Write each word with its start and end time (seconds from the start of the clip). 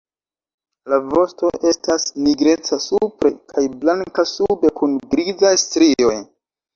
La 0.91 0.97
vosto 1.09 1.49
estas 1.71 2.07
nigreca 2.27 2.79
supre 2.85 3.31
kaj 3.51 3.65
blanka 3.83 4.25
sube 4.31 4.73
kun 4.81 4.97
grizaj 5.13 5.53
strioj. 5.65 6.17